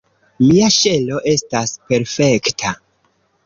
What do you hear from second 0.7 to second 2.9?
ŝelo estas perfekta.